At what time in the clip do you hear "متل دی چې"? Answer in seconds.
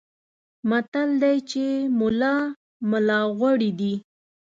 0.69-1.65